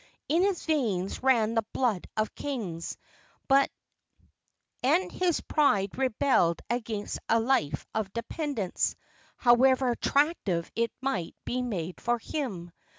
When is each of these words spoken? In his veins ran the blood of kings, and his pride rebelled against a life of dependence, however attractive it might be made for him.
In 0.27 0.41
his 0.41 0.65
veins 0.65 1.21
ran 1.21 1.53
the 1.53 1.61
blood 1.73 2.07
of 2.17 2.33
kings, 2.33 2.97
and 3.51 3.75
his 5.11 5.41
pride 5.41 5.95
rebelled 5.95 6.59
against 6.71 7.19
a 7.29 7.39
life 7.39 7.85
of 7.93 8.11
dependence, 8.11 8.95
however 9.37 9.91
attractive 9.91 10.71
it 10.75 10.91
might 11.01 11.35
be 11.45 11.61
made 11.61 12.01
for 12.01 12.17
him. 12.17 12.71